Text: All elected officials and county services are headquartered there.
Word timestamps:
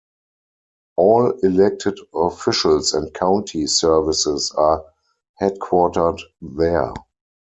All 0.97 1.29
elected 1.43 1.99
officials 2.11 2.95
and 2.95 3.13
county 3.13 3.67
services 3.67 4.49
are 4.51 4.83
headquartered 5.39 6.23
there. 6.41 6.91